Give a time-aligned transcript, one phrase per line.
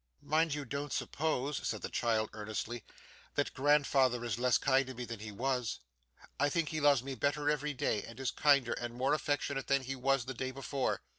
[0.23, 2.83] 'Mind you don't suppose,' said the child earnestly,
[3.35, 5.77] 'that grandfather is less kind to me than he was.
[6.39, 9.83] I think he loves me better every day, and is kinder and more affectionate than
[9.83, 11.03] he was the day before.